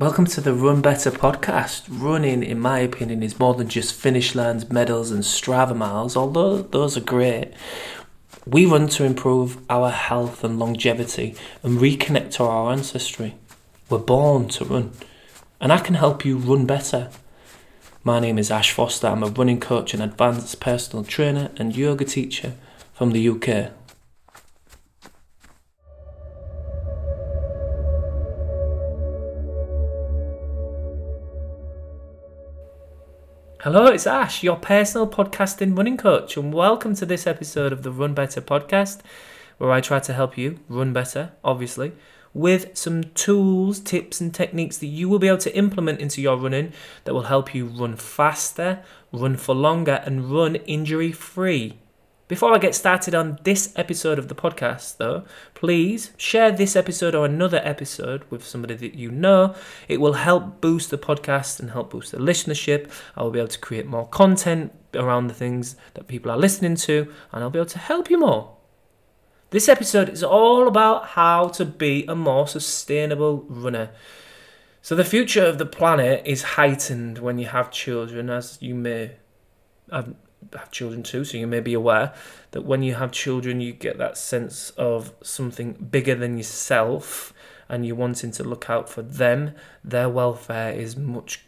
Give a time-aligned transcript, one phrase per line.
[0.00, 1.82] Welcome to the Run Better podcast.
[1.90, 6.62] Running, in my opinion, is more than just finish lines, medals, and Strava miles, although
[6.62, 7.52] those are great.
[8.46, 13.34] We run to improve our health and longevity and reconnect to our ancestry.
[13.90, 14.92] We're born to run,
[15.60, 17.10] and I can help you run better.
[18.02, 19.06] My name is Ash Foster.
[19.08, 22.54] I'm a running coach and advanced personal trainer and yoga teacher
[22.94, 23.72] from the UK.
[33.64, 37.92] Hello, it's Ash, your personal podcasting running coach, and welcome to this episode of the
[37.92, 39.00] Run Better podcast,
[39.58, 41.92] where I try to help you run better, obviously,
[42.32, 46.38] with some tools, tips, and techniques that you will be able to implement into your
[46.38, 46.72] running
[47.04, 51.80] that will help you run faster, run for longer, and run injury free.
[52.30, 55.24] Before I get started on this episode of the podcast, though,
[55.54, 59.56] please share this episode or another episode with somebody that you know.
[59.88, 62.88] It will help boost the podcast and help boost the listenership.
[63.16, 66.76] I will be able to create more content around the things that people are listening
[66.76, 68.56] to, and I'll be able to help you more.
[69.50, 73.90] This episode is all about how to be a more sustainable runner.
[74.82, 79.16] So, the future of the planet is heightened when you have children, as you may
[79.90, 80.14] have
[80.54, 82.12] have children too, so you may be aware
[82.50, 87.32] that when you have children, you get that sense of something bigger than yourself
[87.68, 89.52] and you're wanting to look out for them.
[89.84, 91.44] Their welfare is much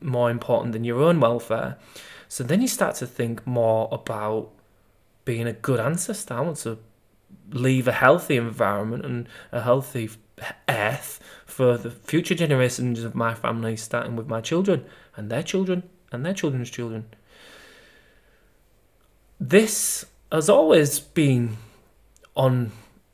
[0.00, 1.78] more important than your own welfare.
[2.28, 4.50] So then you start to think more about
[5.24, 6.34] being a good ancestor.
[6.34, 6.78] I want to
[7.50, 10.10] leave a healthy environment and a healthy
[10.68, 14.84] earth for the future generations of my family, starting with my children
[15.16, 17.06] and their children and their children's children
[19.42, 21.56] this has always been
[22.36, 22.70] on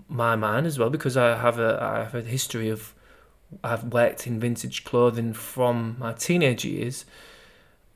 [0.09, 2.95] my mind as well because I have a I have a history of
[3.65, 7.07] I've worked in vintage clothing from my teenage years,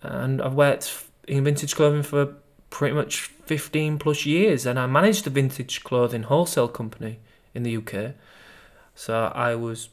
[0.00, 2.34] and I've worked in vintage clothing for
[2.70, 7.18] pretty much 15 plus years, and I managed a vintage clothing wholesale company
[7.54, 8.14] in the UK.
[8.94, 9.90] So I was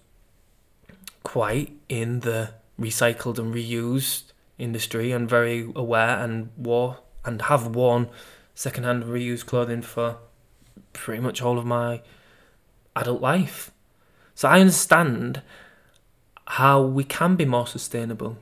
[1.24, 8.10] quite in the recycled and reused industry and very aware and wore and have worn
[8.56, 10.18] secondhand reused clothing for
[10.94, 12.02] pretty much all of my
[12.96, 13.72] adult life.
[14.36, 15.42] So I understand
[16.46, 18.38] how we can be more sustainable.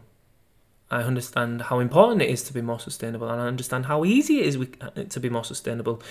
[0.90, 4.40] I understand how important it is to be more sustainable, and I understand how easy
[4.40, 6.02] it is uh, to be more sustainable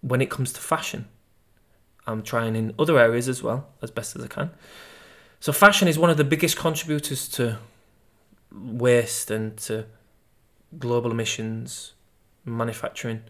[0.00, 1.06] when it comes to fashion.
[2.06, 4.50] I'm trying in other areas as well, as best as I can.
[5.38, 7.58] So, fashion is one of the biggest contributors to
[8.52, 9.86] waste and to
[10.78, 11.92] global emissions
[12.44, 13.22] manufacturing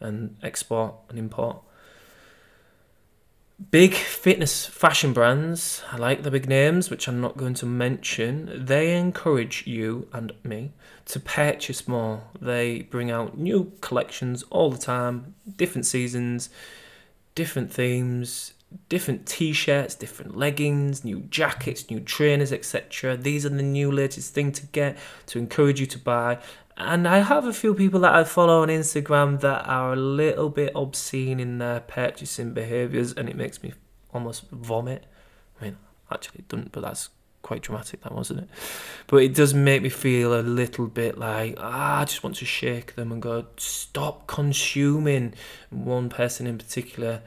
[0.00, 1.58] and export and import.
[3.70, 8.64] Big fitness fashion brands, I like the big names, which I'm not going to mention,
[8.64, 10.72] they encourage you and me
[11.06, 12.22] to purchase more.
[12.40, 16.48] They bring out new collections all the time, different seasons,
[17.34, 18.54] different themes,
[18.88, 23.16] different t-shirts, different leggings, new jackets, new trainers, etc.
[23.16, 26.38] These are the new latest thing to get to encourage you to buy.
[26.76, 30.48] And I have a few people that I follow on Instagram that are a little
[30.48, 33.74] bit obscene in their purchasing behaviours, and it makes me
[34.14, 35.06] almost vomit.
[35.60, 35.76] I mean,
[36.10, 37.10] actually, it doesn't, but that's
[37.42, 38.48] quite dramatic, that wasn't it?
[39.08, 42.44] But it does make me feel a little bit like ah, I just want to
[42.44, 45.34] shake them and go, stop consuming.
[45.70, 47.22] One person in particular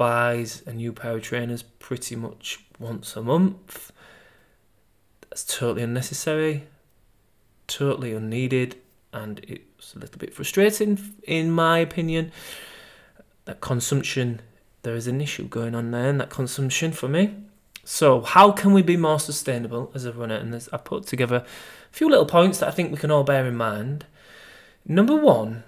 [0.00, 3.92] buys a new pair of trainers pretty much once a month.
[5.28, 6.64] That's totally unnecessary,
[7.66, 8.76] totally unneeded
[9.12, 12.32] and it's a little bit frustrating, in my opinion.
[13.44, 14.40] That consumption,
[14.84, 17.34] there is an issue going on there, and that consumption for me.
[17.84, 20.36] So, how can we be more sustainable as a runner?
[20.36, 23.46] And I put together a few little points that I think we can all bear
[23.46, 24.06] in mind.
[24.86, 25.64] Number one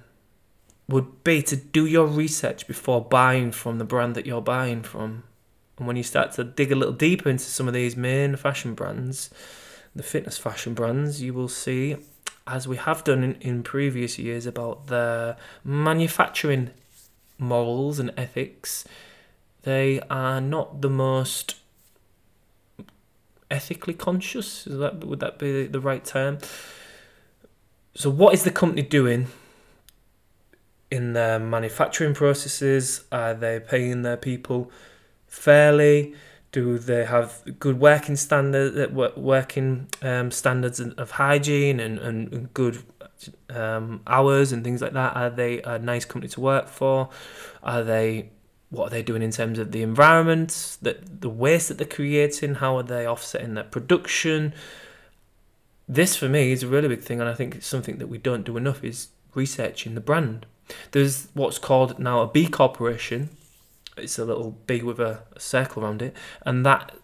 [0.92, 5.24] would be to do your research before buying from the brand that you're buying from.
[5.78, 8.74] And when you start to dig a little deeper into some of these main fashion
[8.74, 9.30] brands,
[9.96, 11.96] the fitness fashion brands, you will see
[12.46, 16.70] as we have done in, in previous years, about their manufacturing
[17.38, 18.84] morals and ethics.
[19.62, 21.56] They are not the most
[23.50, 24.66] ethically conscious.
[24.66, 26.38] Is that would that be the right term?
[27.94, 29.28] So, what is the company doing
[30.92, 33.04] in their manufacturing processes?
[33.10, 34.70] Are they paying their people
[35.26, 36.14] fairly?
[36.52, 42.82] do they have good working standards, uh, working um, standards of hygiene and, and good
[43.48, 45.16] um, hours and things like that?
[45.16, 47.08] Are they a nice company to work for?
[47.62, 48.28] Are they
[48.68, 52.54] what are they doing in terms of the environment, the, the waste that they're creating,
[52.54, 54.54] how are they offsetting their production.
[55.86, 58.16] This for me is a really big thing, and I think it's something that we
[58.16, 60.46] don't do enough is researching the brand.
[60.92, 63.30] There's what's called now a B corporation.
[63.96, 66.16] It's a little B with a, a circle around it,
[66.46, 66.96] and that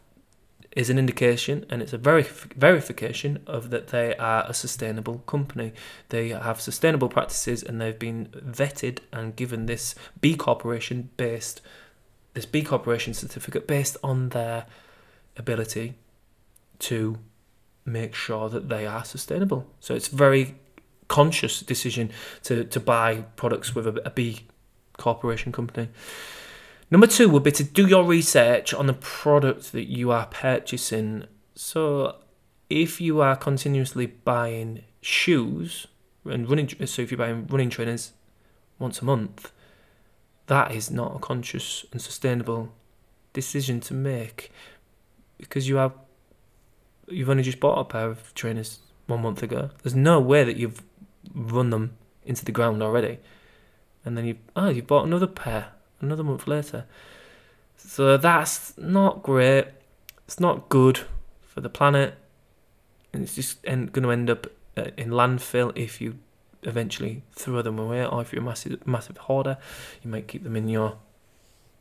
[0.79, 5.73] is an indication and it's a verif- verification of that they are a sustainable company.
[6.11, 11.61] They have sustainable practices and they've been vetted and given this B Corporation based
[12.35, 14.67] this B Corporation certificate based on their
[15.37, 15.95] ability
[16.79, 17.19] to
[17.85, 19.67] make sure that they are sustainable.
[19.81, 20.55] So it's very
[21.09, 22.11] conscious decision
[22.45, 24.41] to, to buy products with a, a B
[24.97, 25.89] Corporation company.
[26.91, 31.25] Number two would be to do your research on the product that you are purchasing.
[31.55, 32.17] So,
[32.71, 35.87] if you are continuously buying shoes
[36.25, 38.13] and running, so if you're buying running trainers
[38.79, 39.53] once a month,
[40.47, 42.73] that is not a conscious and sustainable
[43.33, 44.51] decision to make
[45.37, 45.93] because you have
[47.07, 49.71] you've only just bought a pair of trainers one month ago.
[49.83, 50.83] There's no way that you've
[51.35, 53.19] run them into the ground already,
[54.05, 56.85] and then you oh you bought another pair another month later.
[57.77, 59.67] So that's not great.
[60.27, 61.01] It's not good
[61.41, 62.15] for the planet.
[63.13, 64.47] And it's just going to end up
[64.77, 66.19] uh, in landfill if you
[66.63, 69.57] eventually throw them away, or if you're a massive, massive hoarder,
[70.03, 70.99] you might keep them in your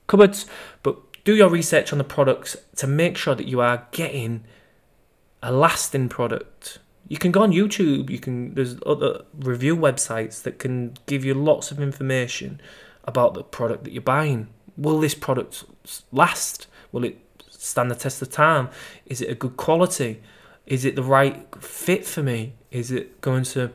[0.08, 0.46] cupboards.
[0.84, 4.46] But do your research on the products to make sure that you are getting
[5.44, 6.80] a lasting product.
[7.08, 8.10] You can go on YouTube.
[8.10, 8.54] You can.
[8.54, 12.60] There's other review websites that can give you lots of information
[13.06, 14.48] about the product that you're buying.
[14.78, 15.64] Will this product
[16.12, 16.68] last?
[16.92, 17.18] Will it
[17.50, 18.70] stand the test of time?
[19.06, 20.22] Is it a good quality?
[20.66, 22.54] Is it the right fit for me?
[22.72, 23.72] Is it going to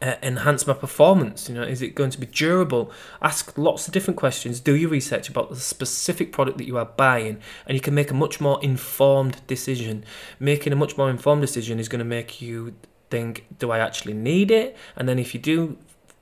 [0.00, 1.48] uh, enhance my performance?
[1.48, 2.92] You know, is it going to be durable?
[3.22, 4.60] Ask lots of different questions.
[4.60, 8.10] Do your research about the specific product that you are buying, and you can make
[8.10, 10.04] a much more informed decision.
[10.38, 12.74] Making a much more informed decision is going to make you
[13.10, 14.76] think, do I actually need it?
[14.96, 15.78] And then if you do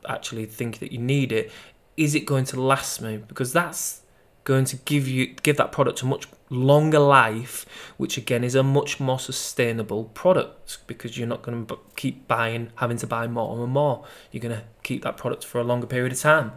[0.08, 1.50] actually think that you need it,
[1.96, 3.16] is it going to last me?
[3.16, 4.02] Because that's
[4.46, 7.66] going to give you give that product a much longer life,
[7.98, 12.70] which again is a much more sustainable product because you're not going to keep buying,
[12.76, 14.04] having to buy more and more.
[14.30, 16.52] You're going to keep that product for a longer period of time.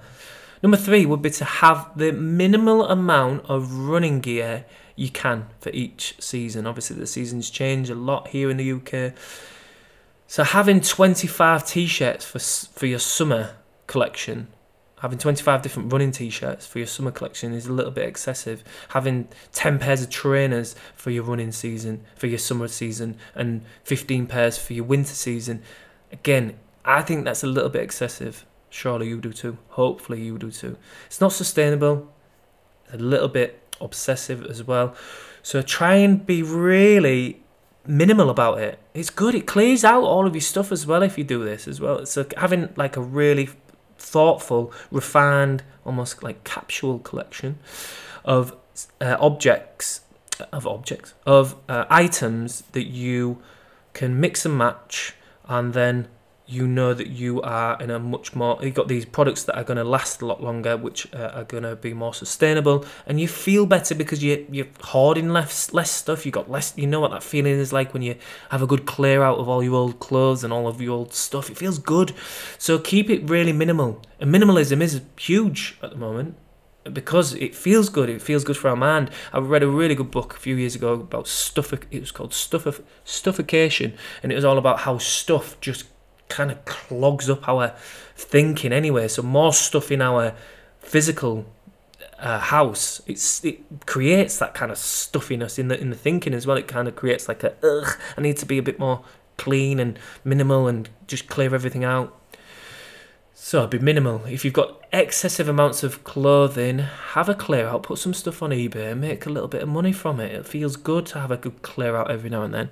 [0.62, 4.66] Number three would be to have the minimal amount of running gear
[4.96, 6.68] you can for each season.
[6.68, 9.14] Obviously, the seasons change a lot here in the UK.
[10.28, 12.40] So having 25 t-shirts for
[12.78, 13.56] for your summer
[13.88, 14.50] collection
[15.00, 18.64] having 25 different running t-shirts for your summer collection is a little bit excessive.
[18.90, 24.28] Having 10 pairs of trainers for your running season for your summer season and 15
[24.28, 25.62] pairs for your winter season.
[26.12, 28.46] Again i think that's a little bit excessive.
[28.70, 29.58] Surely you do too.
[29.70, 30.78] Hopefully you do too.
[31.06, 32.12] It's not sustainable.
[32.92, 34.96] A little bit obsessive as well.
[35.42, 37.42] So try and be really
[37.86, 38.80] minimal about it.
[38.94, 39.36] It's good.
[39.36, 42.06] It clears out all of your stuff as well if you do this as well.
[42.06, 43.50] So having like a really
[44.00, 47.60] thoughtful, refined, almost like capsule collection
[48.26, 48.56] of
[49.02, 50.02] uh, objects,
[50.52, 53.42] of objects, of uh, items that you
[53.94, 55.14] can mix and match,
[55.48, 56.08] and then
[56.50, 59.64] you know that you are in a much more you've got these products that are
[59.64, 63.20] going to last a lot longer which uh, are going to be more sustainable and
[63.20, 67.00] you feel better because you you're hoarding less less stuff you got less you know
[67.00, 68.16] what that feeling is like when you
[68.50, 71.14] have a good clear out of all your old clothes and all of your old
[71.14, 72.14] stuff it feels good
[72.58, 76.36] so keep it really minimal and minimalism is huge at the moment
[76.92, 78.10] because it feels good.
[78.10, 79.12] It feels good for our mind.
[79.32, 81.72] I read a really good book a few years ago about stuff.
[81.74, 85.86] It was called Stuff Stuffocation, and it was all about how stuff just
[86.30, 87.74] kind of clogs up our
[88.16, 89.08] thinking anyway.
[89.08, 90.34] So more stuff in our
[90.80, 91.46] physical
[92.20, 96.48] uh, house, it's it creates that kind of stuffiness in the in the thinking as
[96.48, 96.58] well.
[96.58, 97.98] It kind of creates like a ugh.
[98.18, 99.04] I need to be a bit more
[99.38, 102.16] clean and minimal and just clear everything out.
[103.34, 104.26] So be minimal.
[104.26, 107.84] If you've got excessive amounts of clothing, have a clear out.
[107.84, 110.34] Put some stuff on eBay and make a little bit of money from it.
[110.34, 112.70] It feels good to have a good clear out every now and then.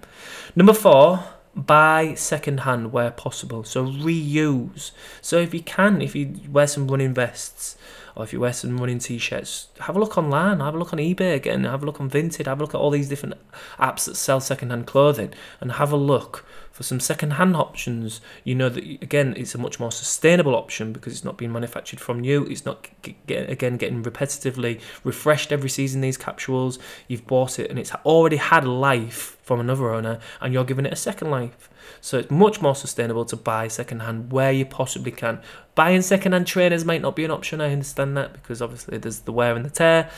[0.58, 1.24] Number four,
[1.58, 3.64] buy secondhand where possible.
[3.64, 4.92] So reuse.
[5.22, 7.78] So if you can, if you wear some running vests
[8.16, 11.00] or if you wear some running t-shirts, have a look online, have a look on
[11.00, 13.36] eBay again, have a look on Vinted, have a look at all these different
[13.80, 16.46] apps that sell secondhand clothing and have a look
[16.77, 21.12] For some second-hand options, you know that again it's a much more sustainable option because
[21.12, 22.46] it's not being manufactured from you.
[22.46, 26.01] It's not get, again getting repetitively refreshed every season.
[26.01, 30.65] These capsules, you've bought it and it's already had life from another owner, and you're
[30.65, 31.67] giving it a second life.
[32.00, 35.41] So it's much more sustainable to buy second-hand where you possibly can.
[35.74, 37.60] Buying second-hand trainers might not be an option.
[37.60, 40.12] I understand that because obviously there's the wear and the tear,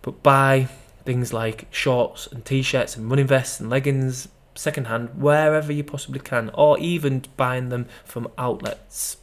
[0.00, 0.68] but buy
[1.04, 6.50] things like shorts and t-shirts and running vests and leggings secondhand wherever you possibly can,
[6.54, 9.18] or even buying them from outlets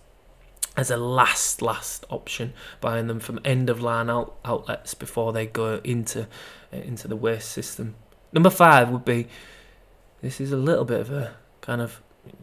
[0.77, 2.53] as a last last option.
[2.79, 6.27] Buying them from end of line out, outlets before they go into
[6.73, 7.95] uh, into the waste system.
[8.33, 9.27] Number five would be
[10.21, 12.01] this is a little bit of a kind of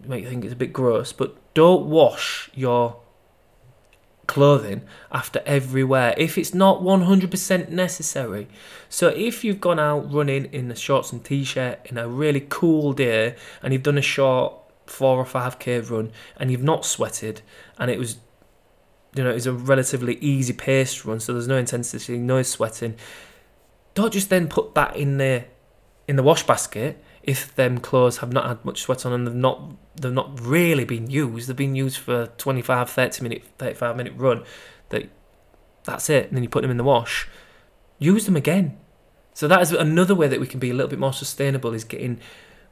[0.08, 3.00] you think it's a bit gross but don't wash your
[4.28, 8.46] clothing after every wear if it's not 100% necessary.
[8.88, 12.92] So if you've gone out running in the shorts and t-shirt in a really cool
[12.92, 14.54] day and you've done a short
[14.86, 17.42] 4 or 5k run and you've not sweated
[17.78, 18.18] and it was
[19.14, 22.94] you know, it's a relatively easy paced run so there's no intensity, no sweating.
[23.94, 25.44] Don't just then put that in the
[26.06, 29.34] in the wash basket if them clothes have not had much sweat on and they've
[29.34, 29.60] not
[29.96, 34.14] they've not really been used, they've been used for a 25, 30 minute, 35 minute
[34.16, 34.44] run,
[34.88, 35.10] that
[35.84, 36.28] that's it.
[36.28, 37.28] And then you put them in the wash,
[37.98, 38.78] use them again.
[39.34, 41.84] So that is another way that we can be a little bit more sustainable is
[41.84, 42.18] getting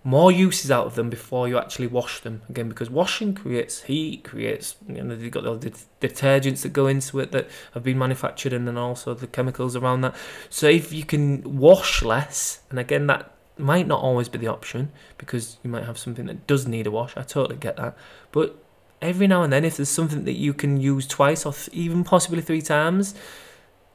[0.03, 4.23] more uses out of them before you actually wash them again because washing creates heat
[4.23, 5.71] creates you know you've got all the
[6.01, 10.03] detergents that go into it that have been manufactured and then also the chemicals around
[10.03, 10.15] that
[10.49, 14.93] so if you can wash less and again that might not always be the option
[15.19, 17.17] because you might have something that does need a wash.
[17.17, 17.97] I totally get that.
[18.33, 18.63] But
[19.01, 22.05] every now and then, if there's something that you can use twice or th- even
[22.05, 23.15] possibly three times,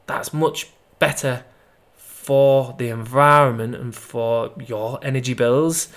[0.06, 1.44] that's much better
[1.94, 5.88] for the environment and for your energy bills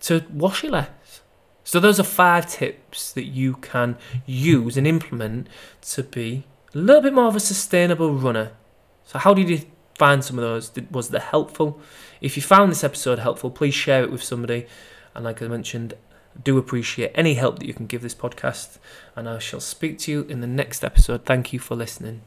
[0.00, 1.20] to wash it less.
[1.64, 5.48] So, those are five tips that you can use and implement
[5.82, 8.52] to be a little bit more of a sustainable runner.
[9.04, 9.62] So, how did you
[9.96, 10.72] find some of those?
[10.90, 11.80] Was that helpful?
[12.20, 14.66] If you found this episode helpful, please share it with somebody.
[15.14, 15.94] And like I mentioned,
[16.42, 18.78] do appreciate any help that you can give this podcast.
[19.14, 21.24] And I shall speak to you in the next episode.
[21.24, 22.22] Thank you for listening.